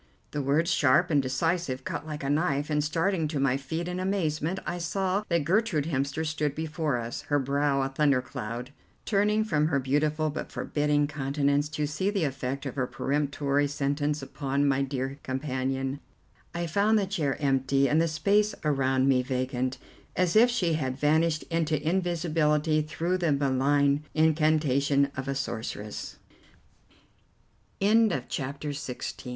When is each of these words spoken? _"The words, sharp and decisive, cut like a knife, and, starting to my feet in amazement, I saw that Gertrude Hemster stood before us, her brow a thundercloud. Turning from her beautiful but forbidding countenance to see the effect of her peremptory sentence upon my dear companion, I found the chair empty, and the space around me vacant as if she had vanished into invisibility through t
_"The 0.31 0.41
words, 0.41 0.71
sharp 0.71 1.11
and 1.11 1.21
decisive, 1.21 1.83
cut 1.83 2.07
like 2.07 2.23
a 2.23 2.29
knife, 2.31 2.71
and, 2.71 2.83
starting 2.83 3.27
to 3.27 3.39
my 3.39 3.55
feet 3.55 3.87
in 3.87 3.99
amazement, 3.99 4.57
I 4.65 4.79
saw 4.79 5.23
that 5.29 5.43
Gertrude 5.43 5.85
Hemster 5.85 6.25
stood 6.25 6.55
before 6.55 6.97
us, 6.97 7.21
her 7.29 7.37
brow 7.37 7.83
a 7.83 7.89
thundercloud. 7.89 8.69
Turning 9.05 9.43
from 9.43 9.67
her 9.67 9.77
beautiful 9.79 10.31
but 10.31 10.51
forbidding 10.51 11.05
countenance 11.05 11.69
to 11.69 11.85
see 11.85 12.09
the 12.09 12.23
effect 12.23 12.65
of 12.65 12.73
her 12.77 12.87
peremptory 12.87 13.67
sentence 13.67 14.23
upon 14.23 14.67
my 14.67 14.81
dear 14.81 15.19
companion, 15.21 15.99
I 16.55 16.65
found 16.65 16.97
the 16.97 17.05
chair 17.05 17.37
empty, 17.39 17.87
and 17.87 18.01
the 18.01 18.07
space 18.07 18.55
around 18.65 19.07
me 19.07 19.21
vacant 19.21 19.77
as 20.15 20.35
if 20.35 20.49
she 20.49 20.73
had 20.73 20.97
vanished 20.97 21.43
into 21.51 21.79
invisibility 21.87 22.81
through 22.81 23.19
t 23.19 23.31